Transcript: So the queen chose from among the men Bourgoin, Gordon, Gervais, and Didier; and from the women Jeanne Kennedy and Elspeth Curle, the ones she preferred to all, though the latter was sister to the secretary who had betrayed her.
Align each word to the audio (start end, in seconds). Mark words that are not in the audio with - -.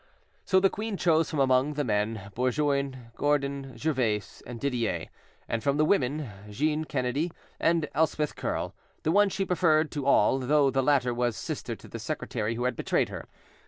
So 0.45 0.59
the 0.59 0.71
queen 0.71 0.97
chose 0.97 1.29
from 1.29 1.37
among 1.39 1.73
the 1.75 1.83
men 1.83 2.31
Bourgoin, 2.33 3.11
Gordon, 3.15 3.77
Gervais, 3.77 4.41
and 4.47 4.59
Didier; 4.59 5.09
and 5.47 5.61
from 5.61 5.77
the 5.77 5.85
women 5.85 6.27
Jeanne 6.49 6.85
Kennedy 6.85 7.29
and 7.59 7.87
Elspeth 7.93 8.35
Curle, 8.35 8.73
the 9.03 9.11
ones 9.11 9.31
she 9.31 9.45
preferred 9.45 9.91
to 9.91 10.07
all, 10.07 10.39
though 10.39 10.71
the 10.71 10.81
latter 10.81 11.13
was 11.13 11.37
sister 11.37 11.75
to 11.75 11.87
the 11.87 11.99
secretary 11.99 12.55
who 12.55 12.63
had 12.63 12.75
betrayed 12.75 13.09
her. 13.09 13.27